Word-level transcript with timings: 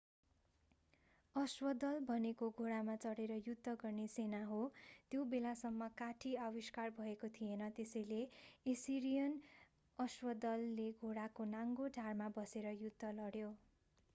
अश्वदल 1.35 1.99
भनेको 2.05 2.47
घोडामा 2.55 2.95
चढेर 3.03 3.33
युद्ध 3.41 3.73
गर्ने 3.81 4.05
सेना 4.13 4.39
हो 4.45 4.61
त्यो 5.11 5.25
बेलासम्म 5.27 5.89
काठी 5.97 6.33
आविष्कार 6.43 6.95
भएको 6.97 7.29
थिएन 7.35 7.69
त्यसैले 7.75 8.19
एसिरियन 8.67 9.39
अश्वदलले 9.99 10.89
घोडाको 11.01 11.49
नाङ्गो 11.51 11.91
ढाडमा 11.95 12.31
बसेर 12.35 12.75
युद्ध 12.79 13.15
लड्यो 13.15 13.53